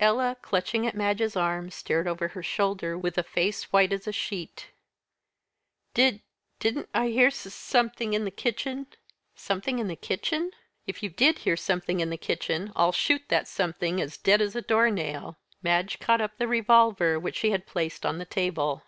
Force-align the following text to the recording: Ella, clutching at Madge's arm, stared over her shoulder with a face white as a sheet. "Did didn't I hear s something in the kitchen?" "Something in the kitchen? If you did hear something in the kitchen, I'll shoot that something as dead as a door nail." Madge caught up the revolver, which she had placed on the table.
Ella, 0.00 0.38
clutching 0.40 0.86
at 0.86 0.94
Madge's 0.94 1.36
arm, 1.36 1.68
stared 1.70 2.08
over 2.08 2.28
her 2.28 2.42
shoulder 2.42 2.96
with 2.96 3.18
a 3.18 3.22
face 3.22 3.64
white 3.74 3.92
as 3.92 4.08
a 4.08 4.10
sheet. 4.10 4.70
"Did 5.92 6.22
didn't 6.58 6.88
I 6.94 7.08
hear 7.08 7.26
s 7.26 7.52
something 7.52 8.14
in 8.14 8.24
the 8.24 8.30
kitchen?" 8.30 8.86
"Something 9.34 9.78
in 9.78 9.86
the 9.86 9.94
kitchen? 9.94 10.52
If 10.86 11.02
you 11.02 11.10
did 11.10 11.40
hear 11.40 11.58
something 11.58 12.00
in 12.00 12.08
the 12.08 12.16
kitchen, 12.16 12.72
I'll 12.74 12.90
shoot 12.92 13.24
that 13.28 13.48
something 13.48 14.00
as 14.00 14.16
dead 14.16 14.40
as 14.40 14.56
a 14.56 14.62
door 14.62 14.90
nail." 14.90 15.36
Madge 15.62 15.98
caught 15.98 16.22
up 16.22 16.38
the 16.38 16.48
revolver, 16.48 17.20
which 17.20 17.36
she 17.36 17.50
had 17.50 17.66
placed 17.66 18.06
on 18.06 18.16
the 18.16 18.24
table. 18.24 18.82